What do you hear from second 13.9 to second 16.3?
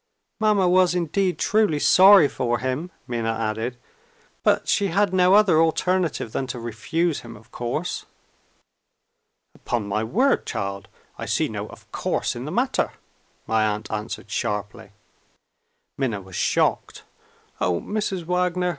answered sharply. Minna